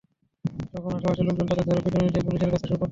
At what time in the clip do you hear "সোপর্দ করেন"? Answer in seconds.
2.59-2.79